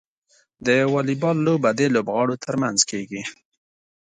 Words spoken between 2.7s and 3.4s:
کیږي.